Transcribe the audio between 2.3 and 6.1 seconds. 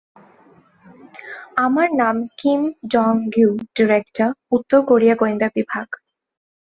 Kim Donggyu, director, উত্তর Korea গোয়েন্দা বিভাগ।